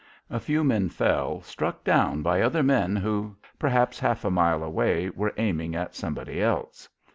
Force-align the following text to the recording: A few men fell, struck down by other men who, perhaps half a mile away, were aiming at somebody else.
A 0.31 0.39
few 0.39 0.63
men 0.63 0.89
fell, 0.89 1.43
struck 1.43 1.83
down 1.83 2.23
by 2.23 2.41
other 2.41 2.63
men 2.63 2.95
who, 2.95 3.35
perhaps 3.59 3.99
half 3.99 4.25
a 4.25 4.31
mile 4.31 4.63
away, 4.63 5.11
were 5.11 5.35
aiming 5.37 5.75
at 5.75 5.93
somebody 5.93 6.41
else. 6.41 6.89